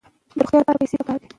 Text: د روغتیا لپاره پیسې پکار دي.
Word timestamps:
د 0.03 0.03
روغتیا 0.39 0.57
لپاره 0.61 0.79
پیسې 0.81 0.95
پکار 0.99 1.17
دي. 1.19 1.27